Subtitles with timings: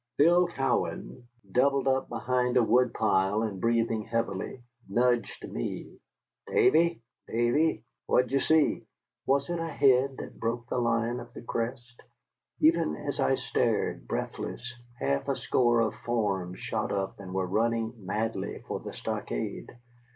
[0.17, 5.95] Bill Cowan, doubled up behind a woodpile and breathing heavily, nudged me.
[6.47, 8.87] "Davy, Davy, what d'ye see!".
[9.27, 12.01] Was it a head that broke the line of the crest?
[12.61, 17.93] Even as I stared, breathless, half a score of forms shot up and were running
[18.03, 19.69] madly for the stockade.